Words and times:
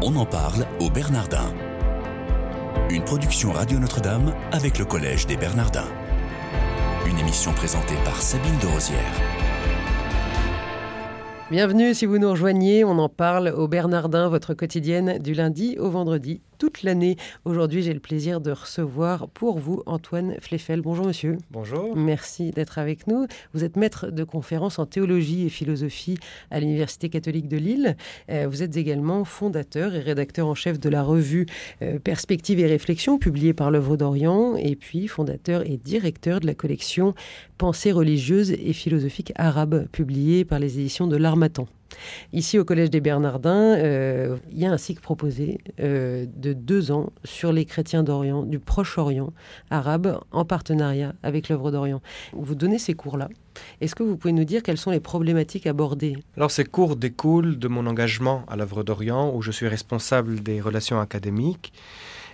On 0.00 0.14
en 0.14 0.24
parle 0.24 0.64
au 0.78 0.90
Bernardin. 0.90 1.52
Une 2.88 3.02
production 3.02 3.50
Radio 3.50 3.80
Notre-Dame 3.80 4.32
avec 4.52 4.78
le 4.78 4.84
Collège 4.84 5.26
des 5.26 5.36
Bernardins. 5.36 5.88
Une 7.04 7.18
émission 7.18 7.52
présentée 7.52 7.96
par 8.04 8.22
Sabine 8.22 8.56
de 8.62 8.66
Rosière. 8.68 9.20
Bienvenue 11.50 11.94
si 11.94 12.06
vous 12.06 12.18
nous 12.18 12.30
rejoignez, 12.30 12.84
on 12.84 12.96
en 13.00 13.08
parle 13.08 13.48
au 13.48 13.66
Bernardin, 13.66 14.28
votre 14.28 14.54
quotidienne 14.54 15.18
du 15.18 15.34
lundi 15.34 15.76
au 15.80 15.90
vendredi 15.90 16.42
toute 16.58 16.82
l'année. 16.82 17.16
Aujourd'hui, 17.44 17.82
j'ai 17.82 17.94
le 17.94 18.00
plaisir 18.00 18.40
de 18.40 18.50
recevoir 18.50 19.28
pour 19.28 19.58
vous 19.58 19.82
Antoine 19.86 20.34
Fleffel. 20.40 20.80
Bonjour 20.82 21.06
monsieur. 21.06 21.38
Bonjour. 21.50 21.96
Merci 21.96 22.50
d'être 22.50 22.78
avec 22.78 23.06
nous. 23.06 23.26
Vous 23.54 23.64
êtes 23.64 23.76
maître 23.76 24.10
de 24.10 24.24
conférences 24.24 24.78
en 24.78 24.86
théologie 24.86 25.46
et 25.46 25.48
philosophie 25.48 26.18
à 26.50 26.60
l'Université 26.60 27.08
catholique 27.08 27.48
de 27.48 27.56
Lille. 27.56 27.96
Euh, 28.30 28.46
vous 28.48 28.62
êtes 28.62 28.76
également 28.76 29.24
fondateur 29.24 29.94
et 29.94 30.00
rédacteur 30.00 30.48
en 30.48 30.54
chef 30.54 30.80
de 30.80 30.88
la 30.88 31.02
revue 31.02 31.46
euh, 31.82 31.98
Perspectives 31.98 32.60
et 32.60 32.66
réflexions 32.66 33.18
publiée 33.18 33.54
par 33.54 33.70
l'œuvre 33.70 33.96
d'Orient 33.96 34.56
et 34.56 34.76
puis 34.76 35.08
fondateur 35.08 35.62
et 35.64 35.76
directeur 35.76 36.40
de 36.40 36.46
la 36.46 36.54
collection 36.54 37.14
Pensées 37.56 37.92
religieuses 37.92 38.52
et 38.52 38.72
philosophiques 38.72 39.32
arabes 39.34 39.88
publiée 39.90 40.44
par 40.44 40.58
les 40.58 40.78
éditions 40.78 41.06
de 41.06 41.16
l'Armatan. 41.16 41.66
Ici, 42.32 42.58
au 42.58 42.64
Collège 42.64 42.90
des 42.90 43.00
Bernardins, 43.00 43.76
euh, 43.76 44.36
il 44.50 44.58
y 44.58 44.66
a 44.66 44.72
un 44.72 44.76
cycle 44.76 45.00
proposé 45.00 45.60
euh, 45.80 46.26
de 46.36 46.52
deux 46.52 46.90
ans 46.90 47.12
sur 47.24 47.52
les 47.52 47.64
chrétiens 47.64 48.02
d'Orient, 48.02 48.42
du 48.42 48.58
Proche-Orient 48.58 49.32
arabe, 49.70 50.20
en 50.32 50.44
partenariat 50.44 51.14
avec 51.22 51.48
l'œuvre 51.48 51.70
d'Orient. 51.70 52.02
Vous 52.32 52.54
donnez 52.54 52.78
ces 52.78 52.94
cours-là. 52.94 53.28
Est-ce 53.80 53.94
que 53.94 54.02
vous 54.02 54.16
pouvez 54.16 54.32
nous 54.32 54.44
dire 54.44 54.62
quelles 54.62 54.78
sont 54.78 54.90
les 54.90 55.00
problématiques 55.00 55.66
abordées? 55.66 56.16
Alors, 56.36 56.50
ces 56.50 56.64
cours 56.64 56.96
découlent 56.96 57.58
de 57.58 57.68
mon 57.68 57.86
engagement 57.86 58.44
à 58.48 58.56
l'œuvre 58.56 58.82
d'Orient, 58.84 59.34
où 59.34 59.42
je 59.42 59.50
suis 59.50 59.66
responsable 59.66 60.40
des 60.40 60.60
relations 60.60 61.00
académiques. 61.00 61.72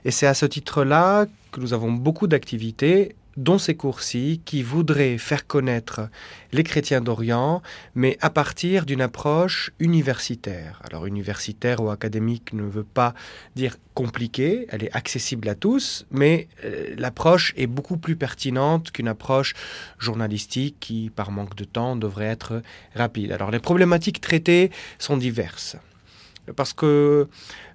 Et 0.05 0.11
c'est 0.11 0.27
à 0.27 0.34
ce 0.34 0.45
titre-là 0.45 1.27
que 1.50 1.61
nous 1.61 1.73
avons 1.73 1.93
beaucoup 1.93 2.27
d'activités 2.27 3.15
dont 3.37 3.59
ces 3.59 3.75
cours-ci, 3.75 4.41
qui 4.45 4.63
voudraient 4.63 5.19
faire 5.19 5.47
connaître 5.47 6.09
les 6.53 6.63
chrétiens 6.63 7.01
d'Orient, 7.01 7.63
mais 7.95 8.17
à 8.21 8.31
partir 8.31 8.87
d'une 8.87 9.01
approche 9.01 9.73
universitaire. 9.79 10.81
Alors 10.85 11.07
universitaire 11.07 11.81
ou 11.81 11.91
académique 11.91 12.53
ne 12.53 12.62
veut 12.62 12.85
pas 12.85 13.15
dire 13.57 13.77
compliquée, 13.95 14.67
elle 14.71 14.85
est 14.85 14.95
accessible 14.95 15.49
à 15.49 15.55
tous, 15.55 16.07
mais 16.11 16.49
euh, 16.65 16.95
l'approche 16.97 17.55
est 17.57 17.67
beaucoup 17.67 17.97
plus 17.97 18.17
pertinente 18.17 18.91
qu'une 18.91 19.09
approche 19.09 19.55
journalistique 19.99 20.77
qui, 20.81 21.11
par 21.15 21.31
manque 21.31 21.55
de 21.55 21.65
temps, 21.65 21.97
devrait 21.97 22.27
être 22.27 22.62
rapide. 22.95 23.33
Alors 23.33 23.51
les 23.51 23.61
problématiques 23.61 24.21
traitées 24.21 24.71
sont 24.99 25.17
diverses 25.17 25.77
parce 26.53 26.73
que 26.73 27.28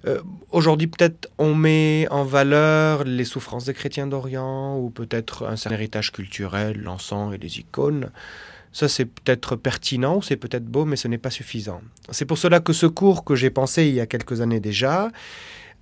euh, 0.06 0.20
aujourd'hui 0.50 0.86
peut-être 0.86 1.28
on 1.38 1.54
met 1.54 2.06
en 2.10 2.24
valeur 2.24 3.04
les 3.04 3.24
souffrances 3.24 3.64
des 3.64 3.74
chrétiens 3.74 4.06
d'Orient 4.06 4.78
ou 4.78 4.90
peut-être 4.90 5.46
un 5.46 5.56
certain 5.56 5.76
héritage 5.76 6.12
culturel, 6.12 6.80
l'encens 6.80 7.34
et 7.34 7.38
les 7.38 7.58
icônes. 7.58 8.10
Ça 8.72 8.88
c'est 8.88 9.06
peut-être 9.06 9.56
pertinent, 9.56 10.20
c'est 10.20 10.36
peut-être 10.36 10.66
beau, 10.66 10.84
mais 10.84 10.96
ce 10.96 11.08
n'est 11.08 11.18
pas 11.18 11.30
suffisant. 11.30 11.82
C'est 12.10 12.26
pour 12.26 12.38
cela 12.38 12.60
que 12.60 12.72
ce 12.72 12.86
cours 12.86 13.24
que 13.24 13.34
j'ai 13.34 13.50
pensé 13.50 13.88
il 13.88 13.94
y 13.94 14.00
a 14.00 14.06
quelques 14.06 14.40
années 14.40 14.60
déjà 14.60 15.10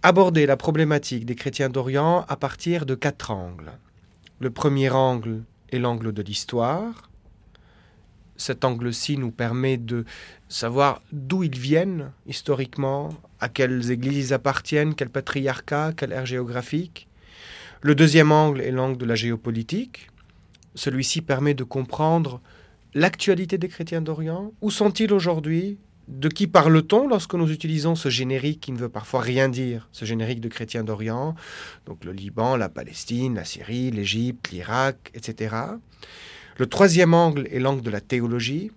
abordait 0.03 0.47
la 0.47 0.56
problématique 0.56 1.27
des 1.27 1.34
chrétiens 1.34 1.69
d'Orient 1.69 2.25
à 2.28 2.36
partir 2.36 2.86
de 2.86 2.94
quatre 2.94 3.31
angles. 3.31 3.72
Le 4.41 4.50
premier 4.50 4.91
angle 4.91 5.42
est 5.70 5.78
l'angle 5.78 6.12
de 6.12 6.22
l'histoire, 6.22 7.08
cet 8.39 8.64
angle-ci 8.64 9.19
nous 9.19 9.31
permet 9.31 9.77
de 9.77 10.05
savoir 10.48 11.03
d'où 11.12 11.42
ils 11.42 11.58
viennent 11.58 12.12
historiquement, 12.27 13.11
à 13.41 13.48
quelles 13.48 13.91
églises 13.91 14.33
appartiennent, 14.33 14.94
quel 14.94 15.11
patriarcat, 15.11 15.92
quelle 15.94 16.12
ère 16.12 16.25
géographique. 16.25 17.09
Le 17.83 17.94
deuxième 17.94 18.33
angle 18.33 18.62
est 18.62 18.70
l'angle 18.70 18.97
de 18.97 19.05
la 19.05 19.14
géopolitique. 19.14 20.09
Celui-ci 20.75 21.21
permet 21.21 21.54
de 21.54 21.65
comprendre 21.65 22.41
l'actualité 22.94 23.59
des 23.59 23.69
chrétiens 23.69 24.00
d'Orient. 24.00 24.53
Où 24.60 24.70
sont-ils 24.70 25.12
aujourd'hui? 25.12 25.78
De 26.09 26.28
qui 26.28 26.47
parle-t-on 26.47 27.06
lorsque 27.06 27.34
nous 27.34 27.50
utilisons 27.53 27.94
ce 27.94 28.09
générique 28.09 28.60
qui 28.60 28.72
ne 28.72 28.78
veut 28.78 28.88
parfois 28.88 29.20
rien 29.20 29.50
dire, 29.50 29.88
ce 29.93 30.06
générique 30.06 30.41
de 30.41 30.49
chrétiens 30.49 30.82
d'Orient? 30.82 31.34
Donc 31.84 32.05
le 32.05 32.12
Liban, 32.12 32.56
la 32.56 32.70
Palestine, 32.70 33.34
la 33.34 33.44
Syrie, 33.44 33.91
l'Égypte, 33.91 34.50
l'Irak, 34.50 35.10
etc. 35.15 35.56
Le 36.58 36.66
troisième 36.66 37.14
angle 37.14 37.46
est 37.52 37.60
l'angle 37.60 37.82
de 37.82 37.91
la 37.91 38.00
théologie. 38.00 38.72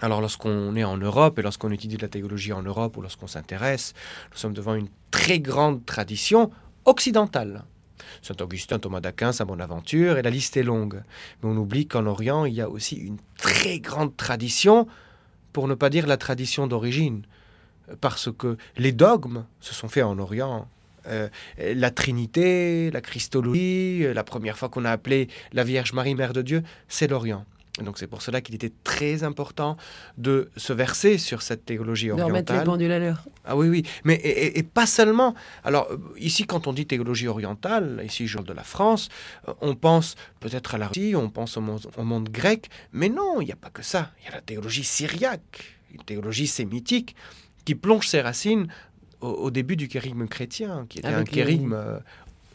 Alors 0.00 0.20
lorsqu'on 0.20 0.74
est 0.74 0.82
en 0.82 0.96
Europe 0.96 1.38
et 1.38 1.42
lorsqu'on 1.42 1.70
étudie 1.70 1.96
la 1.96 2.08
théologie 2.08 2.52
en 2.52 2.62
Europe 2.62 2.96
ou 2.96 3.02
lorsqu'on 3.02 3.28
s'intéresse, 3.28 3.94
nous 4.32 4.36
sommes 4.36 4.52
devant 4.52 4.74
une 4.74 4.88
très 5.12 5.38
grande 5.38 5.86
tradition 5.86 6.50
occidentale. 6.86 7.62
Saint 8.20 8.34
Augustin, 8.40 8.80
Thomas 8.80 8.98
d'Aquin, 8.98 9.30
Saint 9.30 9.44
Bonaventure, 9.44 10.18
et 10.18 10.22
la 10.22 10.30
liste 10.30 10.56
est 10.56 10.64
longue. 10.64 11.04
Mais 11.40 11.48
on 11.48 11.56
oublie 11.56 11.86
qu'en 11.86 12.04
Orient, 12.04 12.46
il 12.46 12.54
y 12.54 12.60
a 12.60 12.68
aussi 12.68 12.96
une 12.96 13.18
très 13.36 13.78
grande 13.78 14.16
tradition, 14.16 14.88
pour 15.52 15.68
ne 15.68 15.74
pas 15.74 15.90
dire 15.90 16.08
la 16.08 16.16
tradition 16.16 16.66
d'origine, 16.66 17.22
parce 18.00 18.28
que 18.32 18.56
les 18.76 18.92
dogmes 18.92 19.44
se 19.60 19.72
sont 19.72 19.88
faits 19.88 20.04
en 20.04 20.18
Orient 20.18 20.66
euh, 21.06 21.28
la 21.58 21.90
Trinité, 21.90 22.90
la 22.90 23.00
Christologie, 23.00 24.04
euh, 24.04 24.14
la 24.14 24.24
première 24.24 24.58
fois 24.58 24.68
qu'on 24.68 24.84
a 24.84 24.90
appelé 24.90 25.28
la 25.52 25.64
Vierge 25.64 25.92
Marie 25.92 26.14
Mère 26.14 26.32
de 26.32 26.42
Dieu, 26.42 26.62
c'est 26.88 27.08
l'Orient. 27.08 27.44
Donc 27.82 27.98
c'est 27.98 28.06
pour 28.06 28.22
cela 28.22 28.40
qu'il 28.40 28.54
était 28.54 28.72
très 28.84 29.22
important 29.22 29.76
de 30.16 30.50
se 30.56 30.72
verser 30.72 31.18
sur 31.18 31.42
cette 31.42 31.64
théologie 31.64 32.10
orientale. 32.10 32.28
De 32.28 32.32
remettre 32.32 32.52
les 32.54 32.64
pendules 32.64 32.92
à 32.92 32.98
l'heure. 32.98 33.24
Ah 33.44 33.56
oui, 33.56 33.68
oui. 33.68 33.84
Mais 34.04 34.14
et, 34.24 34.62
pas 34.62 34.86
seulement. 34.86 35.34
Alors 35.64 35.88
euh, 35.90 35.98
ici, 36.18 36.44
quand 36.44 36.66
on 36.66 36.72
dit 36.72 36.86
théologie 36.86 37.28
orientale, 37.28 38.02
ici, 38.04 38.26
genre 38.26 38.44
de 38.44 38.52
la 38.52 38.64
France, 38.64 39.08
on 39.60 39.74
pense 39.74 40.16
peut-être 40.40 40.74
à 40.74 40.78
la 40.78 40.88
Russie, 40.88 41.14
on 41.16 41.30
pense 41.30 41.56
au 41.56 41.60
monde, 41.60 41.86
au 41.96 42.02
monde 42.02 42.28
grec, 42.30 42.68
mais 42.92 43.08
non, 43.08 43.40
il 43.40 43.46
n'y 43.46 43.52
a 43.52 43.56
pas 43.56 43.70
que 43.70 43.82
ça. 43.82 44.10
Il 44.20 44.26
y 44.26 44.28
a 44.28 44.34
la 44.34 44.40
théologie 44.40 44.84
syriaque, 44.84 45.76
une 45.92 46.02
théologie 46.02 46.46
sémitique 46.46 47.14
qui 47.64 47.74
plonge 47.74 48.08
ses 48.08 48.22
racines 48.22 48.68
au, 49.20 49.50
début 49.50 49.76
du 49.76 49.88
kérigme 49.88 50.26
chrétien, 50.26 50.86
qui 50.88 50.98
était 50.98 51.08
un 51.08 51.24
kérigme 51.24 51.72
euh, 51.72 51.98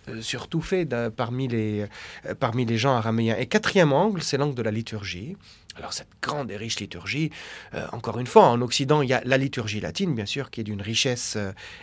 euh, 0.09 0.21
surtout 0.21 0.61
fait 0.61 0.87
parmi 1.15 1.47
les, 1.47 1.85
euh, 2.25 2.35
parmi 2.35 2.65
les 2.65 2.77
gens 2.77 2.95
araméens. 2.95 3.35
Et 3.37 3.45
quatrième 3.45 3.93
angle, 3.93 4.21
c'est 4.21 4.37
l'angle 4.37 4.55
de 4.55 4.61
la 4.61 4.71
liturgie. 4.71 5.37
Alors 5.75 5.93
cette 5.93 6.09
grande 6.21 6.51
et 6.51 6.57
riche 6.57 6.79
liturgie, 6.79 7.31
encore 7.91 8.19
une 8.19 8.27
fois, 8.27 8.47
en 8.47 8.61
Occident, 8.61 9.01
il 9.01 9.09
y 9.09 9.13
a 9.13 9.21
la 9.25 9.37
liturgie 9.37 9.79
latine, 9.79 10.13
bien 10.13 10.25
sûr, 10.25 10.49
qui 10.51 10.61
est 10.61 10.63
d'une 10.63 10.81
richesse 10.81 11.37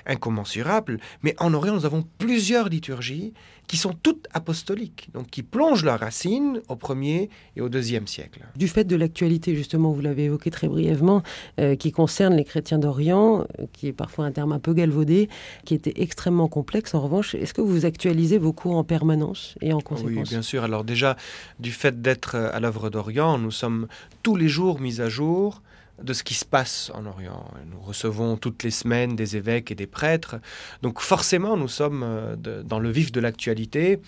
incommensurable, 0.06 0.98
mais 1.22 1.34
en 1.38 1.52
Orient, 1.54 1.74
nous 1.74 1.86
avons 1.86 2.04
plusieurs 2.18 2.68
liturgies 2.68 3.32
qui 3.70 3.76
sont 3.76 3.94
toutes 4.02 4.26
apostoliques, 4.32 5.10
donc 5.14 5.28
qui 5.28 5.44
plongent 5.44 5.84
leurs 5.84 6.00
racines 6.00 6.60
au 6.68 6.74
premier 6.74 7.30
et 7.54 7.60
au 7.60 7.68
deuxième 7.68 8.08
siècle. 8.08 8.40
Du 8.56 8.66
fait 8.66 8.82
de 8.82 8.96
l'actualité, 8.96 9.54
justement, 9.54 9.92
vous 9.92 10.00
l'avez 10.00 10.24
évoqué 10.24 10.50
très 10.50 10.66
brièvement, 10.66 11.22
euh, 11.60 11.76
qui 11.76 11.92
concerne 11.92 12.34
les 12.34 12.42
chrétiens 12.42 12.80
d'Orient, 12.80 13.46
euh, 13.60 13.66
qui 13.72 13.86
est 13.86 13.92
parfois 13.92 14.24
un 14.24 14.32
terme 14.32 14.50
un 14.50 14.58
peu 14.58 14.74
galvaudé, 14.74 15.28
qui 15.64 15.74
était 15.74 16.02
extrêmement 16.02 16.48
complexe. 16.48 16.96
En 16.96 17.00
revanche, 17.00 17.36
est-ce 17.36 17.54
que 17.54 17.60
vous 17.60 17.86
actualisez 17.86 18.38
vos 18.38 18.52
cours 18.52 18.74
en 18.74 18.82
permanence 18.82 19.54
et 19.60 19.72
en 19.72 19.80
conséquence 19.80 20.14
Oui, 20.16 20.22
bien 20.28 20.42
sûr. 20.42 20.64
Alors 20.64 20.82
déjà, 20.82 21.16
du 21.60 21.70
fait 21.70 22.02
d'être 22.02 22.34
à 22.34 22.58
l'œuvre 22.58 22.90
d'Orient, 22.90 23.38
nous 23.38 23.52
sommes 23.52 23.79
tous 24.22 24.36
les 24.36 24.48
jours 24.48 24.80
mis 24.80 25.00
à 25.00 25.08
jour 25.08 25.62
de 26.02 26.12
ce 26.12 26.22
qui 26.22 26.34
se 26.34 26.44
passe 26.44 26.90
en 26.94 27.06
Orient. 27.06 27.44
Nous 27.70 27.80
recevons 27.80 28.36
toutes 28.36 28.62
les 28.62 28.70
semaines 28.70 29.16
des 29.16 29.36
évêques 29.36 29.70
et 29.70 29.74
des 29.74 29.86
prêtres. 29.86 30.36
Donc 30.82 31.00
forcément, 31.00 31.56
nous 31.56 31.68
sommes 31.68 32.02
euh, 32.04 32.62
dans 32.62 32.78
le 32.78 32.90
vif 32.90 33.12
de 33.12 33.20
l'actualité. 33.20 34.00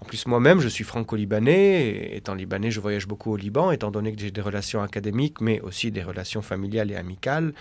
En 0.00 0.04
plus, 0.04 0.26
moi-même, 0.26 0.60
je 0.60 0.68
suis 0.68 0.84
franco-libanais. 0.84 2.16
Étant 2.16 2.34
libanais, 2.34 2.70
je 2.70 2.80
voyage 2.80 3.06
beaucoup 3.06 3.32
au 3.32 3.36
Liban, 3.36 3.70
étant 3.70 3.90
donné 3.90 4.12
que 4.14 4.20
j'ai 4.20 4.30
des 4.30 4.40
relations 4.40 4.82
académiques, 4.82 5.40
mais 5.40 5.60
aussi 5.60 5.90
des 5.90 6.02
relations 6.02 6.42
familiales 6.42 6.90
et 6.90 6.96
amicales. 6.96 7.52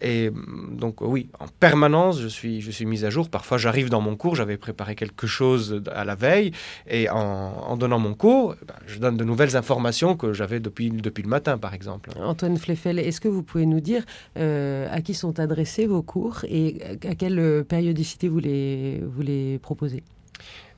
Et 0.00 0.30
mm, 0.30 0.76
donc 0.76 1.00
oui, 1.00 1.28
en 1.38 1.46
permanence, 1.48 2.20
je 2.20 2.28
suis, 2.28 2.60
je 2.60 2.70
suis 2.70 2.86
mis 2.86 3.04
à 3.04 3.10
jour. 3.10 3.28
Parfois, 3.28 3.58
j'arrive 3.58 3.88
dans 3.88 4.00
mon 4.00 4.16
cours, 4.16 4.34
j'avais 4.34 4.56
préparé 4.56 4.94
quelque 4.94 5.26
chose 5.26 5.82
à 5.92 6.04
la 6.04 6.14
veille, 6.14 6.52
et 6.88 7.08
en, 7.10 7.76
donnant 7.76 7.98
mon 7.98 8.14
cours, 8.14 8.54
eh 8.60 8.64
ben, 8.64 8.74
je 8.86 8.98
donne 8.98 9.16
de 9.16 9.24
nouvelles 9.24 9.56
informations 9.56 10.16
que 10.16 10.32
j'avais 10.32 10.60
depuis, 10.60 10.90
depuis 10.90 11.22
le 11.22 11.28
matin, 11.28 11.58
par 11.58 11.74
exemple. 11.74 12.10
Antoine 12.16 12.56
Fleffel, 12.56 12.98
est-ce 12.98 13.20
que 13.20 13.28
vous 13.32 13.42
pouvez 13.42 13.66
nous 13.66 13.80
dire 13.80 14.04
euh, 14.38 14.88
à 14.90 15.00
qui 15.00 15.14
sont 15.14 15.40
adressés 15.40 15.86
vos 15.86 16.02
cours 16.02 16.44
et 16.44 16.78
à 17.08 17.14
quelle 17.14 17.64
périodicité 17.64 18.28
vous 18.28 18.38
les, 18.38 19.00
vous 19.02 19.22
les 19.22 19.58
proposez? 19.58 20.02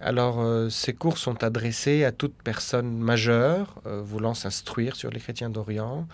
Alors, 0.01 0.41
euh, 0.41 0.69
ces 0.69 0.93
cours 0.93 1.19
sont 1.19 1.43
adressés 1.43 2.05
à 2.05 2.12
toute 2.12 2.35
personne 2.43 2.99
majeure 2.99 3.81
euh, 3.87 4.03
voulant 4.03 4.35
s'instruire 4.35 4.97
sur 4.97 5.11
les 5.11 5.21
chrétiens 5.21 5.51
d'Orient, 5.51 6.01
euh, 6.01 6.05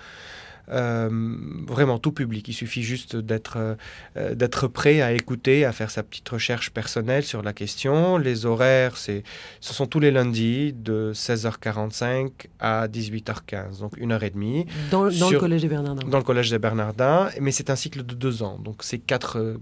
vraiment 0.68 1.98
tout 1.98 2.12
public. 2.12 2.46
Il 2.48 2.54
suffit 2.54 2.82
juste 2.82 3.16
d'être 3.16 3.76
euh, 4.16 4.34
d'être 4.34 4.68
prêt 4.68 5.00
à 5.00 5.12
écouter, 5.12 5.64
à 5.64 5.72
faire 5.72 5.90
sa 5.90 6.02
petite 6.02 6.28
recherche 6.28 6.70
personnelle 6.70 7.24
sur 7.24 7.42
la 7.42 7.52
question. 7.52 8.18
Les 8.18 8.46
horaires, 8.46 8.96
c'est, 8.96 9.22
ce 9.60 9.74
sont 9.74 9.86
tous 9.86 10.00
les 10.00 10.10
lundis 10.10 10.72
de 10.72 11.12
16h45 11.14 12.30
à 12.58 12.88
18h15, 12.88 13.80
donc 13.80 13.96
une 13.96 14.12
heure 14.12 14.22
et 14.22 14.30
demie. 14.30 14.66
Dans, 14.90 15.08
dans 15.08 15.30
le 15.30 15.38
collège 15.38 15.62
des 15.62 15.68
Bernardins. 15.68 16.08
Dans 16.08 16.18
le 16.18 16.24
collège 16.24 16.50
des 16.50 16.58
Bernardins, 16.58 17.28
mais 17.40 17.52
c'est 17.52 17.70
un 17.70 17.76
cycle 17.76 18.04
de 18.04 18.14
deux 18.14 18.42
ans, 18.42 18.58
donc 18.58 18.76
c'est 18.80 18.98
quatre 18.98 19.58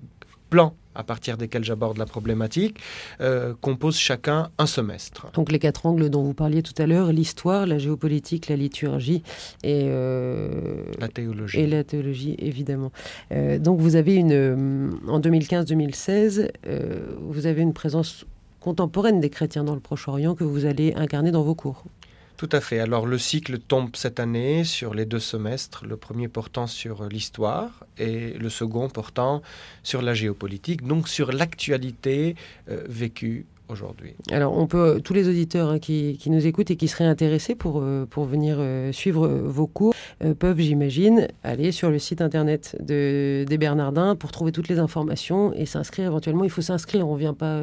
plans 0.51 0.75
à 0.99 1.05
partir 1.05 1.37
desquels 1.37 1.65
j'aborde 1.65 1.97
la 1.97 2.07
problématique, 2.07 2.81
euh, 3.21 3.55
composent 3.61 3.99
chacun 3.99 4.51
un 4.59 4.67
semestre. 4.67 5.29
Donc 5.33 5.53
les 5.53 5.61
quatre 5.61 5.87
angles 5.87 6.11
dont 6.11 6.25
vous 6.25 6.35
parliez 6.35 6.61
tout 6.61 6.75
à 6.77 6.87
l'heure, 6.87 7.13
l'histoire, 7.13 7.67
la 7.67 7.79
géopolitique, 7.79 8.49
la 8.49 8.57
liturgie 8.57 9.23
et 9.63 9.85
euh, 9.85 10.83
la 10.99 11.07
théologie. 11.07 11.61
Et 11.61 11.67
la 11.69 11.85
théologie, 11.85 12.35
évidemment. 12.39 12.91
Euh, 13.31 13.61
donc 13.61 13.79
vous 13.79 13.95
avez 13.95 14.17
une, 14.17 14.99
en 15.07 15.21
2015-2016, 15.21 16.51
vous 17.21 17.47
avez 17.47 17.63
une 17.63 17.73
présence 17.73 18.27
contemporaine 18.61 19.21
des 19.21 19.31
chrétiens 19.31 19.63
dans 19.63 19.75
le 19.75 19.81
Proche-Orient 19.81 20.35
que 20.35 20.43
vous 20.43 20.67
allez 20.67 20.95
incarner 20.95 21.31
dans 21.31 21.43
vos 21.43 21.55
cours. 21.55 21.85
Tout 22.39 22.49
à 22.53 22.61
fait. 22.61 22.79
Alors 22.79 23.05
le 23.05 23.19
cycle 23.19 23.59
tombe 23.59 23.97
cette 23.97 24.21
année 24.21 24.63
sur 24.63 24.95
les 24.95 25.07
deux 25.07 25.19
semestres, 25.19 25.85
le 25.85 25.97
premier 25.97 26.29
portant 26.29 26.69
sur 26.69 27.09
l'histoire 27.09 27.85
et 27.99 28.35
le 28.35 28.49
second 28.49 28.89
portant 28.89 29.43
sur 29.83 30.03
la 30.03 30.15
géopolitique, 30.15 30.87
donc 30.87 31.09
sur 31.09 31.33
l'actualité 31.33 32.37
euh, 32.69 32.85
vécue 32.89 33.45
aujourd'hui. 33.69 34.15
Alors, 34.31 34.57
on 34.57 34.67
peut, 34.67 35.01
tous 35.03 35.15
les 35.15 35.29
auditeurs 35.29 35.71
hein, 35.71 35.79
qui, 35.79 36.19
nous 36.27 36.47
écoutent 36.47 36.71
et 36.71 36.77
qui 36.77 36.89
seraient 36.89 37.05
intéressés 37.05 37.55
pour, 37.55 37.81
euh, 37.81 38.07
pour 38.07 38.25
venir 38.25 38.57
euh, 38.59 38.93
suivre 38.93 39.27
vos 39.27 39.67
cours 39.67 39.95
peuvent, 40.39 40.59
j'imagine, 40.59 41.29
aller 41.45 41.73
sur 41.73 41.91
le 41.91 41.99
site 41.99 42.21
internet 42.21 42.77
de, 42.81 43.45
des 43.49 43.59
Bernardins 43.59 44.17
pour 44.17 44.33
trouver 44.33 44.53
toutes 44.53 44.69
les 44.69 44.79
informations 44.79 45.53
et 45.55 45.67
s'inscrire 45.67 46.07
éventuellement. 46.07 46.45
Il 46.45 46.51
faut 46.51 46.63
s'inscrire, 46.63 47.09
on 47.09 47.15
ne 47.15 47.19
vient 47.19 47.35
pas, 47.35 47.63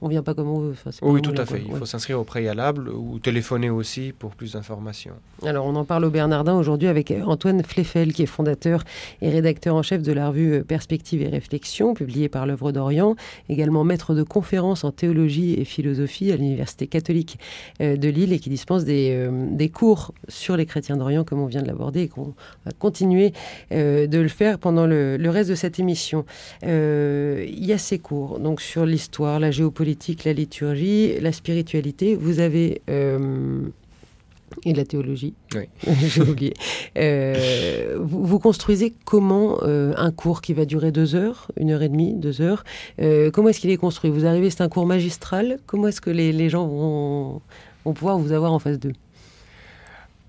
on 0.00 0.08
vient 0.08 0.22
pas 0.22 0.34
comme 0.34 0.48
on 0.48 0.60
veut. 0.60 0.74
oui, 1.02 1.20
tout 1.20 1.34
à 1.36 1.44
fait. 1.44 1.62
Il 1.66 1.76
faut 1.76 1.86
s'inscrire 1.86 2.20
au 2.20 2.24
préalable 2.24 2.88
ou 2.88 3.18
téléphoner 3.18 3.70
aussi 3.70 4.12
pour 4.18 4.30
plus 4.30 4.52
d'informations. 4.52 5.14
Alors, 5.44 5.66
on 5.66 5.74
en 5.76 5.84
parle 5.84 6.04
au 6.04 6.10
Bernardin 6.10 6.54
aujourd'hui 6.54 6.88
avec 6.88 7.12
Antoine 7.26 7.62
Fleffel, 7.62 8.12
qui 8.12 8.22
est 8.22 8.26
fondateur 8.26 8.82
et 9.20 9.28
rédacteur 9.28 9.74
en 9.74 9.82
chef 9.82 10.02
de 10.02 10.12
la 10.12 10.28
revue 10.28 10.64
Perspective 10.64 11.22
et 11.22 11.28
Réflexion, 11.28 11.94
publiée 11.94 12.28
par 12.28 12.46
l'œuvre 12.46 12.72
d'Orient, 12.72 13.16
également 13.48 13.84
maître 13.84 14.14
de 14.14 14.22
conférences 14.22 14.84
en 14.84 14.90
et 15.58 15.64
philosophie 15.64 16.32
à 16.32 16.36
l'Université 16.36 16.86
catholique 16.86 17.38
euh, 17.80 17.96
de 17.96 18.08
Lille 18.08 18.32
et 18.32 18.38
qui 18.38 18.50
dispense 18.50 18.84
des, 18.84 19.10
euh, 19.12 19.30
des 19.50 19.68
cours 19.68 20.12
sur 20.28 20.56
les 20.56 20.66
chrétiens 20.66 20.96
d'Orient, 20.96 21.24
comme 21.24 21.40
on 21.40 21.46
vient 21.46 21.62
de 21.62 21.66
l'aborder, 21.66 22.02
et 22.02 22.08
qu'on 22.08 22.34
va 22.64 22.72
continuer 22.78 23.32
euh, 23.72 24.06
de 24.06 24.18
le 24.18 24.28
faire 24.28 24.58
pendant 24.58 24.86
le, 24.86 25.16
le, 25.16 25.30
reste 25.30 25.50
de 25.50 25.54
cette 25.54 25.78
émission. 25.78 26.24
Il 26.62 27.64
y 27.64 27.72
a 27.72 27.78
ces 27.78 27.98
cours, 27.98 28.38
donc 28.38 28.60
sur 28.60 28.86
l'histoire, 28.86 29.40
la 29.40 29.50
géopolitique, 29.50 30.24
la 30.24 30.32
liturgie, 30.32 31.18
la 31.20 31.32
spiritualité. 31.32 32.14
Vous 32.14 32.40
avez 32.40 32.82
euh, 34.56 34.70
et 34.70 34.74
la 34.74 34.84
théologie. 34.84 35.34
Oui. 35.54 35.68
J'ai 36.08 36.22
oublié. 36.22 36.54
Euh, 36.98 37.98
vous, 38.00 38.38
construisez 38.38 38.94
comment 39.04 39.58
euh, 39.62 39.92
un 39.96 40.10
cours 40.10 40.42
qui 40.42 40.54
va 40.54 40.64
durer 40.64 40.92
deux 40.92 41.14
heures, 41.14 41.50
une 41.56 41.70
heure 41.70 41.82
et 41.82 41.88
demie, 41.88 42.14
deux 42.14 42.40
heures 42.40 42.64
Comment 43.32 43.48
est-ce 43.48 43.60
qu'il 43.60 43.70
est 43.70 43.76
construit? 43.76 44.10
Vous 44.10 44.26
arrivez, 44.26 44.50
c'est 44.50 44.62
un 44.62 44.68
cours 44.68 44.86
magistral. 44.86 45.58
Comment 45.66 45.88
est-ce 45.88 46.00
que 46.00 46.10
les, 46.10 46.32
les 46.32 46.48
gens 46.48 46.66
vont, 46.66 47.40
vont 47.84 47.92
pouvoir 47.92 48.18
vous 48.18 48.32
avoir 48.32 48.52
en 48.52 48.58
face 48.58 48.78
d'eux? 48.78 48.92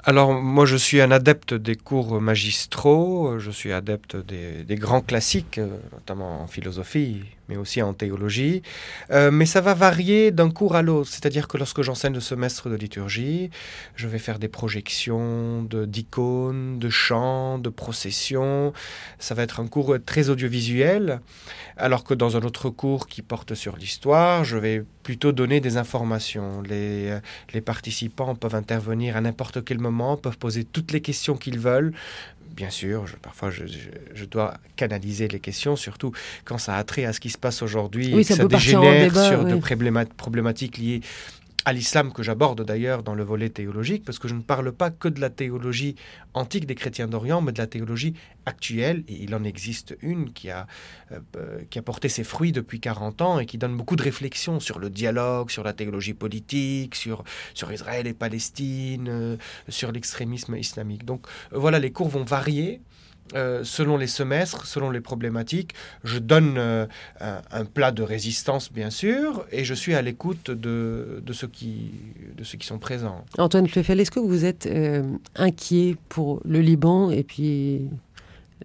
Alors 0.07 0.33
moi 0.33 0.67
je 0.67 0.75
suis 0.75 1.01
un 1.01 1.09
adepte 1.09 1.55
des 1.55 1.75
cours 1.75 2.21
magistraux, 2.21 3.39
je 3.39 3.49
suis 3.49 3.71
adepte 3.71 4.15
des, 4.15 4.75
grands 4.75 5.01
classiques, 5.01 5.59
notamment 5.93 6.43
en 6.43 6.47
philosophie, 6.47 7.23
mais 7.49 7.57
aussi 7.57 7.81
en 7.81 7.93
théologie. 7.95 8.61
Euh, 9.09 9.31
mais 9.31 9.47
ça 9.47 9.61
va 9.61 9.73
varier 9.73 10.29
d'un 10.29 10.51
cours 10.51 10.75
à 10.75 10.83
l'autre. 10.83 11.09
C'est-à-dire 11.09 11.47
que 11.47 11.57
lorsque 11.57 11.81
j'enseigne 11.81 12.13
le 12.13 12.19
semestre 12.19 12.69
de 12.69 12.75
liturgie, 12.75 13.49
je 13.95 14.07
vais 14.07 14.19
faire 14.19 14.37
des 14.37 14.47
projections 14.47 15.63
d'icônes, 15.63 16.77
de, 16.77 16.89
chants, 16.91 17.57
de 17.57 17.69
processions. 17.69 18.73
Ça 19.17 19.33
va 19.33 19.41
être 19.41 19.59
un 19.59 19.65
cours 19.65 19.95
très 20.05 20.29
audiovisuel. 20.29 21.19
Alors 21.77 22.03
que 22.03 22.13
dans 22.13 22.37
un 22.37 22.41
autre 22.41 22.69
cours 22.69 23.07
qui 23.07 23.23
porte 23.23 23.55
sur 23.55 23.75
l'histoire, 23.75 24.43
je 24.43 24.57
vais 24.57 24.83
plutôt 25.05 25.31
donner 25.31 25.61
des 25.61 25.77
informations. 25.77 26.63
Les, 26.63 27.11
euh, 27.11 27.19
les 27.53 27.61
participants 27.61 28.33
peuvent 28.33 28.55
intervenir 28.55 29.15
à 29.15 29.21
n'importe 29.21 29.63
quel 29.63 29.77
moment, 29.77 30.17
peuvent 30.17 30.39
poser 30.39 30.63
toutes 30.63 30.91
les 30.91 30.99
questions 31.01 31.37
qu'ils 31.37 31.59
veulent 31.59 31.93
bien 32.55 32.69
sûr, 32.69 33.05
parfois 33.21 33.49
je, 33.51 34.25
dois 34.25 34.53
canaliser 34.77 35.27
les 35.27 35.41
questions, 35.41 35.75
surtout 35.75 36.13
quand 36.45 36.57
ça 36.57 36.77
a 36.77 36.83
trait 36.85 37.03
à 37.03 37.11
ce 37.11 37.19
qui 37.19 37.29
se 37.29 37.37
passe 37.37 37.61
aujourd'hui 37.61 38.17
et 38.17 38.23
que 38.23 38.33
ça 38.33 38.45
dégénère 38.45 39.13
sur 39.13 39.43
de 39.43 39.55
problématiques 40.15 40.77
liées 40.77 41.01
à 41.65 41.73
l'islam 41.73 42.13
que 42.13 42.21
j'aborde 42.21 42.63
d'ailleurs 42.63 43.01
dans 43.01 43.15
le 43.15 43.23
volet 43.23 43.49
théologique, 43.49 44.05
parce 44.05 44.19
que 44.19 44.27
je 44.27 44.35
ne 44.35 44.41
parle 44.41 44.71
pas 44.71 44.91
que 44.91 45.07
de 45.07 45.19
la 45.19 45.31
théologie 45.31 45.95
antique 46.35 46.67
des 46.67 46.75
chrétiens 46.75 47.07
d'Orient, 47.07 47.41
mais 47.41 47.51
de 47.51 47.57
la 47.57 47.65
théologie 47.67 48.13
actuelle, 48.45 49.03
et 49.07 49.23
il 49.23 49.33
en 49.33 49.43
existe 49.43 49.97
une 50.01 50.31
qui 50.31 50.51
a, 50.51 50.67
euh, 51.11 51.61
qui 51.71 51.79
a 51.79 51.81
porté 51.81 52.07
ses 52.07 52.23
fruits 52.23 52.51
depuis 52.51 52.79
40 52.79 53.21
ans 53.23 53.39
et 53.39 53.47
qui 53.47 53.57
donne 53.57 53.75
beaucoup 53.75 53.95
de 53.95 54.03
réflexions 54.03 54.59
sur 54.59 54.77
le 54.77 54.91
dialogue, 54.91 55.49
sur 55.49 55.63
la 55.63 55.73
théologie 55.73 56.13
politique, 56.13 56.93
sur, 56.93 57.23
sur 57.55 57.71
Israël 57.71 58.05
et 58.05 58.13
Palestine, 58.13 59.07
euh, 59.09 59.37
sur 59.67 59.91
l'extrémisme 59.91 60.55
islamique. 60.55 61.03
Donc 61.03 61.25
euh, 61.51 61.57
voilà, 61.57 61.79
les 61.79 61.91
cours 61.91 62.09
vont 62.09 62.23
varier. 62.23 62.81
Euh, 63.33 63.63
selon 63.63 63.97
les 63.97 64.05
semestres, 64.05 64.67
selon 64.67 64.91
les 64.91 65.01
problématiques. 65.01 65.73
Je 66.03 66.19
donne 66.19 66.55
euh, 66.59 66.85
un, 67.19 67.65
plat 67.65 67.91
de 67.91 68.03
résistance, 68.03 68.71
bien 68.71 68.91
sûr, 68.91 69.47
et 69.51 69.65
je 69.65 69.73
suis 69.73 69.95
à 69.95 70.03
l'écoute 70.03 70.51
de, 70.51 71.23
de, 71.25 71.33
ceux 71.33 71.47
qui, 71.47 71.91
de 72.37 72.43
ceux 72.43 72.59
qui 72.59 72.67
sont 72.67 72.77
présents. 72.77 73.25
Antoine 73.39 73.67
Fleffel, 73.67 73.99
est-ce 73.99 74.11
que 74.11 74.19
vous 74.19 74.45
êtes 74.45 74.67
euh, 74.67 75.01
inquiet 75.35 75.97
pour 76.07 76.39
le 76.45 76.61
Liban 76.61 77.09
et 77.09 77.23
puis 77.23 77.89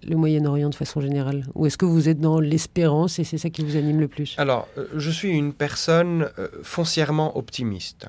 le 0.06 0.16
Moyen-Orient 0.16 0.68
de 0.68 0.74
façon 0.74 1.00
générale? 1.00 1.46
Ou 1.54 1.64
est-ce 1.64 1.78
que 1.78 1.86
vous 1.86 2.10
êtes 2.10 2.20
dans 2.20 2.38
l'espérance 2.38 3.18
et 3.18 3.24
c'est 3.24 3.38
ça 3.38 3.48
qui 3.48 3.64
vous 3.64 3.76
anime 3.76 3.98
le 3.98 4.08
plus? 4.08 4.34
Alors, 4.36 4.68
je 4.94 5.10
suis 5.10 5.30
une 5.30 5.54
personne 5.54 6.28
foncièrement 6.62 7.38
optimiste. 7.38 8.08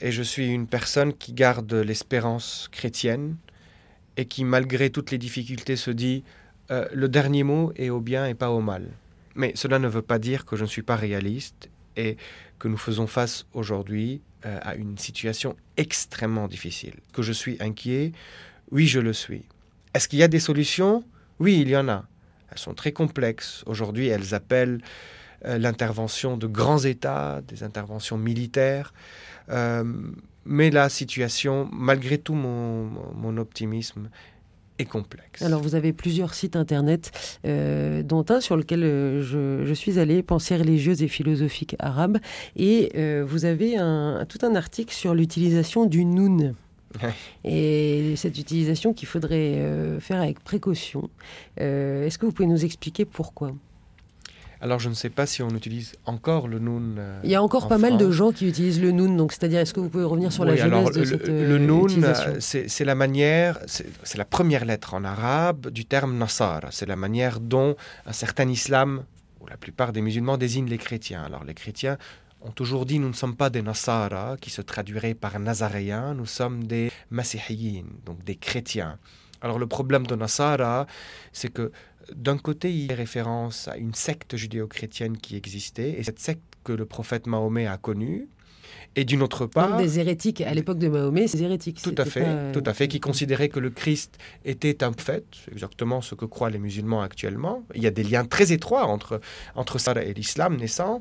Et 0.00 0.10
je 0.10 0.24
suis 0.24 0.48
une 0.48 0.66
personne 0.66 1.12
qui 1.12 1.32
garde 1.32 1.72
l'espérance 1.72 2.68
chrétienne 2.72 3.36
et 4.16 4.26
qui, 4.26 4.44
malgré 4.44 4.90
toutes 4.90 5.10
les 5.10 5.18
difficultés, 5.18 5.76
se 5.76 5.90
dit 5.90 6.24
euh, 6.70 6.86
le 6.92 7.08
dernier 7.08 7.42
mot 7.42 7.72
est 7.76 7.90
au 7.90 8.00
bien 8.00 8.26
et 8.26 8.34
pas 8.34 8.50
au 8.50 8.60
mal. 8.60 8.88
Mais 9.34 9.52
cela 9.54 9.78
ne 9.78 9.88
veut 9.88 10.02
pas 10.02 10.18
dire 10.18 10.44
que 10.44 10.56
je 10.56 10.62
ne 10.62 10.68
suis 10.68 10.82
pas 10.82 10.96
réaliste 10.96 11.70
et 11.96 12.16
que 12.58 12.68
nous 12.68 12.76
faisons 12.76 13.06
face 13.06 13.46
aujourd'hui 13.54 14.20
euh, 14.44 14.58
à 14.62 14.74
une 14.74 14.98
situation 14.98 15.56
extrêmement 15.76 16.48
difficile. 16.48 16.94
Que 17.12 17.22
je 17.22 17.32
suis 17.32 17.56
inquiet, 17.60 18.12
oui, 18.70 18.86
je 18.86 19.00
le 19.00 19.12
suis. 19.12 19.44
Est-ce 19.94 20.08
qu'il 20.08 20.18
y 20.18 20.22
a 20.22 20.28
des 20.28 20.40
solutions? 20.40 21.04
Oui, 21.38 21.60
il 21.60 21.68
y 21.68 21.76
en 21.76 21.88
a. 21.88 22.04
Elles 22.50 22.58
sont 22.58 22.74
très 22.74 22.92
complexes. 22.92 23.62
Aujourd'hui, 23.66 24.08
elles 24.08 24.34
appellent 24.34 24.80
euh, 25.44 25.58
l'intervention 25.58 26.36
de 26.36 26.46
grands 26.46 26.78
États, 26.78 27.40
des 27.46 27.62
interventions 27.62 28.18
militaires 28.18 28.92
mais 30.44 30.70
la 30.70 30.88
situation, 30.88 31.68
malgré 31.72 32.18
tout 32.18 32.34
mon, 32.34 33.36
optimisme, 33.36 34.08
est 34.78 34.84
complexe. 34.84 35.42
Alors 35.42 35.60
vous 35.60 35.74
avez 35.74 35.92
plusieurs 35.92 36.34
sites 36.34 36.56
internet, 36.56 37.10
euh, 37.46 38.02
dont 38.02 38.24
un 38.30 38.40
sur 38.40 38.56
lequel 38.56 38.82
euh, 38.84 39.64
je, 39.64 39.74
suis 39.74 39.98
allée, 39.98 40.22
Pensée 40.22 40.56
religieuse 40.56 41.02
et 41.02 41.08
philosophique 41.08 41.76
arabe, 41.78 42.18
et 42.56 42.92
euh, 42.96 43.24
vous 43.26 43.44
avez 43.44 43.76
un, 43.76 44.24
tout 44.28 44.38
un 44.42 44.54
article 44.54 44.92
sur 44.92 45.14
l'utilisation 45.14 45.86
du 45.86 46.04
noun. 46.04 46.54
Et 47.42 48.12
cette 48.16 48.38
utilisation 48.38 48.92
qu'il 48.92 49.08
faudrait 49.08 49.98
faire 50.00 50.20
avec 50.20 50.44
précaution. 50.44 51.08
Est-ce 51.56 52.18
que 52.18 52.26
vous 52.26 52.32
pouvez 52.32 52.46
nous 52.46 52.66
expliquer 52.66 53.06
pourquoi? 53.06 53.54
Alors 54.62 54.78
je 54.78 54.88
ne 54.88 54.94
sais 54.94 55.10
pas 55.10 55.26
si 55.26 55.42
on 55.42 55.50
utilise 55.50 55.94
encore 56.06 56.46
le 56.46 56.60
noun. 56.60 56.94
Euh, 56.96 57.20
Il 57.24 57.30
y 57.30 57.34
a 57.34 57.42
encore 57.42 57.66
pas 57.66 57.78
mal 57.78 57.98
de 57.98 58.10
gens 58.12 58.30
qui 58.30 58.46
utilisent 58.48 58.80
le 58.80 58.92
noun, 58.92 59.16
donc 59.16 59.32
c'est-à-dire 59.32 59.58
est-ce 59.58 59.74
que 59.74 59.80
vous 59.80 59.88
pouvez 59.88 60.04
revenir 60.04 60.32
sur 60.32 60.44
la 60.44 60.54
genèse 60.54 60.92
de 60.92 61.00
le, 61.00 61.04
cette 61.04 61.26
Le 61.26 61.32
euh, 61.32 61.58
noun, 61.58 62.14
c'est 62.38 62.84
la 62.84 62.94
manière, 62.94 63.58
c'est 63.66 64.16
la 64.16 64.24
première 64.24 64.64
lettre 64.64 64.94
en 64.94 65.02
arabe 65.02 65.68
du 65.70 65.84
terme 65.84 66.16
Nassar. 66.16 66.60
C'est 66.70 66.86
la 66.86 66.94
manière 66.94 67.40
dont 67.40 67.74
un 68.06 68.12
certain 68.12 68.48
islam, 68.48 69.02
ou 69.40 69.48
la 69.48 69.56
plupart 69.56 69.92
des 69.92 70.00
musulmans, 70.00 70.38
désignent 70.38 70.70
les 70.70 70.78
chrétiens. 70.78 71.24
Alors 71.24 71.42
les 71.42 71.54
chrétiens 71.54 71.98
ont 72.40 72.52
toujours 72.52 72.86
dit 72.86 73.00
nous 73.00 73.08
ne 73.08 73.14
sommes 73.14 73.34
pas 73.34 73.50
des 73.50 73.62
Nassara, 73.62 74.36
qui 74.40 74.50
se 74.50 74.62
traduiraient 74.62 75.14
par 75.14 75.40
Nazaréens, 75.40 76.14
nous 76.14 76.26
sommes 76.26 76.68
des 76.68 76.92
Masihiyin, 77.10 77.86
donc 78.06 78.22
des 78.22 78.36
chrétiens. 78.36 78.96
Alors 79.40 79.58
le 79.58 79.66
problème 79.66 80.06
de 80.06 80.14
Nassara, 80.14 80.86
c'est 81.32 81.52
que 81.52 81.72
d'un 82.14 82.38
côté, 82.38 82.72
il 82.72 82.86
y 82.86 82.92
a 82.92 82.96
référence 82.96 83.68
à 83.68 83.76
une 83.76 83.94
secte 83.94 84.36
judéo-chrétienne 84.36 85.16
qui 85.18 85.36
existait, 85.36 85.98
et 85.98 86.02
cette 86.02 86.18
secte 86.18 86.42
que 86.64 86.72
le 86.72 86.86
prophète 86.86 87.26
Mahomet 87.26 87.66
a 87.66 87.76
connue, 87.76 88.28
et 88.94 89.04
d'une 89.04 89.22
autre 89.22 89.46
part... 89.46 89.78
des 89.78 89.98
hérétiques, 89.98 90.42
à 90.42 90.52
l'époque 90.52 90.78
de 90.78 90.88
Mahomet, 90.88 91.26
c'est 91.26 91.40
hérétiques. 91.40 91.80
Tout 91.80 91.94
à 91.96 92.04
fait, 92.04 92.52
tout 92.52 92.62
à 92.66 92.74
fait, 92.74 92.88
qui 92.88 93.00
considéraient 93.00 93.48
que 93.48 93.60
le 93.60 93.70
Christ 93.70 94.18
était 94.44 94.84
un 94.84 94.92
prophète, 94.92 95.26
exactement 95.50 96.02
ce 96.02 96.14
que 96.14 96.26
croient 96.26 96.50
les 96.50 96.58
musulmans 96.58 97.00
actuellement. 97.00 97.64
Il 97.74 97.82
y 97.82 97.86
a 97.86 97.90
des 97.90 98.04
liens 98.04 98.24
très 98.24 98.52
étroits 98.52 98.86
entre, 98.86 99.20
entre 99.54 99.78
ça 99.78 99.92
et 100.02 100.12
l'islam 100.12 100.56
naissant. 100.56 101.00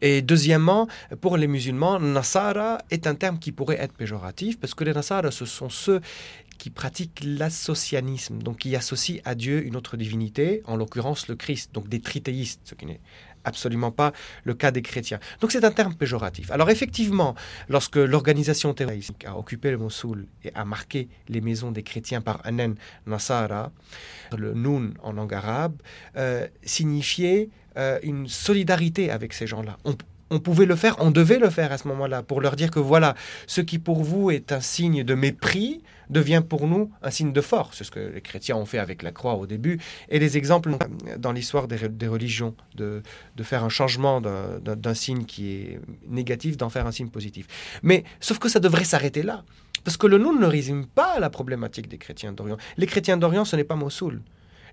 Et 0.00 0.22
deuxièmement, 0.22 0.88
pour 1.20 1.36
les 1.36 1.46
musulmans, 1.46 1.98
Nasara 1.98 2.78
est 2.90 3.06
un 3.06 3.14
terme 3.14 3.38
qui 3.38 3.52
pourrait 3.52 3.78
être 3.80 3.94
péjoratif 3.94 4.58
parce 4.60 4.74
que 4.74 4.84
les 4.84 4.92
Nasara, 4.92 5.30
ce 5.30 5.44
sont 5.44 5.70
ceux 5.70 6.00
qui 6.58 6.70
pratiquent 6.70 7.22
l'associanisme, 7.24 8.38
donc 8.38 8.58
qui 8.58 8.76
associent 8.76 9.20
à 9.24 9.34
Dieu 9.34 9.64
une 9.64 9.76
autre 9.76 9.96
divinité, 9.96 10.62
en 10.66 10.76
l'occurrence 10.76 11.28
le 11.28 11.36
Christ, 11.36 11.72
donc 11.72 11.88
des 11.88 12.00
tritéistes, 12.00 12.60
ce 12.64 12.74
qui 12.74 12.86
n'est 12.86 13.00
absolument 13.44 13.90
pas 13.90 14.12
le 14.44 14.54
cas 14.54 14.70
des 14.70 14.82
chrétiens. 14.82 15.20
Donc 15.40 15.52
c'est 15.52 15.64
un 15.64 15.70
terme 15.70 15.94
péjoratif. 15.94 16.50
Alors 16.50 16.70
effectivement, 16.70 17.34
lorsque 17.68 17.96
l'organisation 17.96 18.74
terroriste 18.74 19.12
a 19.24 19.36
occupé 19.36 19.70
le 19.70 19.78
Mossoul 19.78 20.26
et 20.44 20.52
a 20.54 20.64
marqué 20.64 21.08
les 21.28 21.40
maisons 21.40 21.70
des 21.70 21.82
chrétiens 21.82 22.20
par 22.20 22.44
Anen 22.44 22.74
Nassara, 23.06 23.72
le 24.36 24.54
Noun 24.54 24.94
en 25.02 25.12
langue 25.12 25.34
arabe, 25.34 25.76
euh, 26.16 26.46
signifiait 26.62 27.48
euh, 27.76 27.98
une 28.02 28.28
solidarité 28.28 29.10
avec 29.10 29.32
ces 29.32 29.46
gens-là. 29.46 29.78
On, 29.84 29.94
on 30.30 30.40
pouvait 30.40 30.66
le 30.66 30.76
faire, 30.76 30.96
on 30.98 31.10
devait 31.10 31.38
le 31.38 31.50
faire 31.50 31.72
à 31.72 31.78
ce 31.78 31.88
moment-là, 31.88 32.22
pour 32.22 32.40
leur 32.40 32.56
dire 32.56 32.70
que 32.70 32.80
voilà, 32.80 33.14
ce 33.46 33.60
qui 33.60 33.78
pour 33.78 34.02
vous 34.02 34.30
est 34.30 34.52
un 34.52 34.60
signe 34.60 35.04
de 35.04 35.14
mépris 35.14 35.82
devient 36.10 36.42
pour 36.46 36.66
nous 36.66 36.90
un 37.02 37.10
signe 37.10 37.32
de 37.32 37.40
force. 37.40 37.78
C'est 37.78 37.84
ce 37.84 37.90
que 37.90 38.00
les 38.00 38.20
chrétiens 38.20 38.56
ont 38.56 38.64
fait 38.64 38.78
avec 38.78 39.02
la 39.02 39.12
croix 39.12 39.34
au 39.34 39.46
début. 39.46 39.78
Et 40.08 40.18
les 40.18 40.36
exemples 40.36 40.76
dans 41.18 41.32
l'histoire 41.32 41.68
des, 41.68 42.06
religions, 42.06 42.54
de, 42.76 43.02
faire 43.42 43.64
un 43.64 43.68
changement 43.68 44.20
d'un 44.20 44.94
signe 44.94 45.24
qui 45.24 45.52
est 45.52 45.80
négatif, 46.08 46.56
d'en 46.56 46.70
faire 46.70 46.86
un 46.86 46.92
signe 46.92 47.08
positif. 47.08 47.46
Mais 47.82 48.04
sauf 48.20 48.38
que 48.38 48.48
ça 48.48 48.60
devrait 48.60 48.84
s'arrêter 48.84 49.22
là. 49.22 49.44
Parce 49.84 49.96
que 49.96 50.06
le 50.06 50.18
nom 50.18 50.34
ne 50.34 50.46
résume 50.46 50.86
pas 50.86 51.20
la 51.20 51.30
problématique 51.30 51.88
des 51.88 51.98
chrétiens 51.98 52.32
d'Orient. 52.32 52.56
Les 52.76 52.86
chrétiens 52.86 53.16
d'Orient, 53.16 53.44
ce 53.44 53.56
n'est 53.56 53.64
pas 53.64 53.76
Mossoul. 53.76 54.22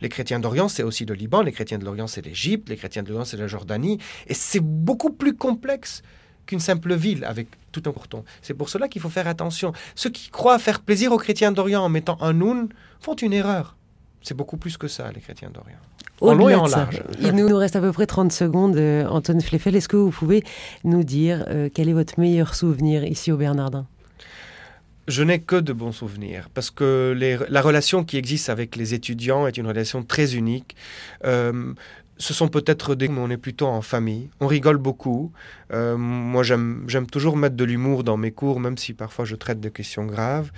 Les 0.01 0.09
chrétiens 0.09 0.39
d'Orient, 0.39 0.67
c'est 0.67 0.83
aussi 0.83 1.05
le 1.05 1.13
Liban, 1.13 1.41
les 1.41 1.51
chrétiens 1.51 1.77
de 1.77 1.85
l'Orient, 1.85 2.07
c'est 2.07 2.23
l'Égypte, 2.25 2.69
les 2.69 2.77
chrétiens 2.77 3.03
de 3.03 3.09
l'Orient, 3.09 3.25
c'est 3.25 3.37
la 3.37 3.47
Jordanie. 3.47 3.99
Et 4.27 4.33
c'est 4.33 4.59
beaucoup 4.59 5.11
plus 5.11 5.35
complexe 5.35 6.01
qu'une 6.45 6.59
simple 6.59 6.93
ville 6.93 7.25
avec 7.25 7.47
tout 7.71 7.83
un 7.85 7.91
courton. 7.91 8.23
C'est 8.41 8.53
pour 8.53 8.69
cela 8.69 8.87
qu'il 8.87 9.01
faut 9.01 9.09
faire 9.09 9.27
attention. 9.27 9.73
Ceux 9.95 10.09
qui 10.09 10.29
croient 10.29 10.59
faire 10.59 10.81
plaisir 10.81 11.11
aux 11.11 11.17
chrétiens 11.17 11.51
d'Orient 11.51 11.83
en 11.83 11.89
mettant 11.89 12.17
un 12.21 12.33
noun 12.33 12.69
font 12.99 13.15
une 13.15 13.33
erreur. 13.33 13.75
C'est 14.21 14.35
beaucoup 14.35 14.57
plus 14.57 14.77
que 14.77 14.87
ça, 14.87 15.11
les 15.11 15.21
chrétiens 15.21 15.49
d'Orient. 15.53 15.77
En 16.21 16.33
long 16.33 16.49
et 16.49 16.55
en 16.55 16.67
large. 16.67 17.03
Il 17.19 17.33
nous 17.33 17.57
reste 17.57 17.75
à 17.75 17.81
peu 17.81 17.91
près 17.91 18.05
30 18.05 18.31
secondes. 18.31 18.77
Euh, 18.77 19.05
Antoine 19.07 19.41
Fleffel, 19.41 19.75
est-ce 19.75 19.89
que 19.89 19.97
vous 19.97 20.11
pouvez 20.11 20.43
nous 20.83 21.03
dire 21.03 21.45
euh, 21.49 21.69
quel 21.73 21.89
est 21.89 21.93
votre 21.93 22.19
meilleur 22.19 22.55
souvenir 22.55 23.03
ici 23.03 23.31
au 23.31 23.37
Bernardin? 23.37 23.85
Je 25.07 25.23
n'ai 25.23 25.39
que 25.39 25.55
de 25.55 25.73
bons 25.73 25.91
souvenirs 25.91 26.49
parce 26.53 26.71
que 26.71 27.15
la 27.49 27.61
relation 27.61 28.03
qui 28.03 28.17
existe 28.17 28.49
avec 28.49 28.75
les 28.75 28.93
étudiants 28.93 29.47
est 29.47 29.57
une 29.57 29.67
relation 29.67 30.03
très 30.03 30.35
unique. 30.35 30.75
Euh, 31.23 31.73
ce 32.17 32.33
sont 32.33 32.47
peut-être 32.47 32.95
des... 32.95 33.07
mais 33.07 33.19
on 33.19 33.29
est 33.29 33.37
plutôt 33.37 33.67
en 33.67 33.81
famille. 33.81 34.29
On 34.39 34.47
rigole 34.47 34.77
beaucoup. 34.77 35.31
Euh, 35.73 35.97
moi, 35.97 36.43
j'aime 36.43 37.07
toujours 37.11 37.37
mettre 37.37 37.55
de 37.55 37.63
l'humour 37.63 38.03
dans 38.03 38.17
mes 38.17 38.31
cours, 38.31 38.59
même 38.59 38.77
si 38.77 38.93
parfois 38.93 39.25
je 39.25 39.35
traite 39.35 39.59
de 39.59 39.69
questions 39.69 40.05
graves. 40.05 40.51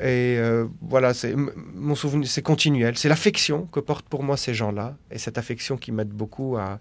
Et 0.00 0.38
euh, 0.38 0.66
voilà, 0.80 1.12
c'est 1.12 1.34
mon 1.36 1.94
souvenir, 1.94 2.26
c'est 2.26 2.40
continuel. 2.40 2.96
C'est 2.96 3.10
l'affection 3.10 3.68
que 3.70 3.80
portent 3.80 4.08
pour 4.08 4.22
moi 4.22 4.38
ces 4.38 4.54
gens-là, 4.54 4.96
et 5.10 5.18
cette 5.18 5.36
affection 5.36 5.76
qui 5.76 5.92
m'aide 5.92 6.08
beaucoup 6.08 6.56
à, 6.56 6.78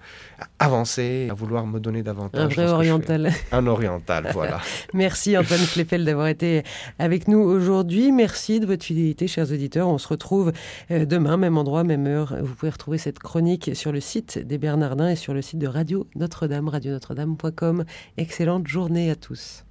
avancer, 0.57 1.27
à 1.29 1.33
vouloir 1.33 1.65
me 1.65 1.79
donner 1.79 2.01
davantage. 2.01 2.43
Un 2.43 2.47
vrai 2.47 2.71
oriental. 2.71 3.33
Un 3.51 3.67
oriental, 3.67 4.29
voilà. 4.33 4.61
Merci 4.93 5.37
Antoine 5.37 5.59
Fleffel 5.59 6.05
d'avoir 6.05 6.27
été 6.27 6.63
avec 6.97 7.27
nous 7.27 7.39
aujourd'hui. 7.39 8.13
Merci 8.13 8.61
de 8.61 8.65
votre 8.65 8.85
fidélité, 8.85 9.27
chers 9.27 9.51
auditeurs. 9.51 9.89
On 9.89 9.97
se 9.97 10.07
retrouve 10.07 10.53
euh, 10.89 11.05
demain, 11.05 11.35
même 11.35 11.57
endroit, 11.57 11.83
même 11.83 12.07
heure. 12.07 12.37
Vous 12.41 12.55
pouvez 12.55 12.71
retrouver 12.71 12.97
cette 12.97 13.19
chronique 13.19 13.71
sur 13.75 13.91
le 13.91 13.99
site 13.99 14.39
des 14.39 14.57
Bernardins 14.57 15.09
et 15.09 15.17
sur 15.17 15.33
le 15.33 15.41
site 15.41 15.59
de 15.59 15.67
Radio 15.67 16.07
Notre-Dame, 16.15 16.69
radionotre-dame.com. 16.69 17.83
Excellente 18.17 18.67
journée 18.67 19.11
à 19.11 19.15
tous. 19.15 19.65